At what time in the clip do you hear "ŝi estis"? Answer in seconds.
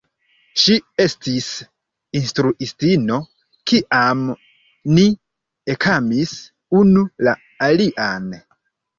0.59-1.47